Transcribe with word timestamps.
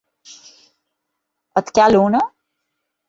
Et 1.61 1.69
cal 1.79 1.99
una?? 2.01 2.23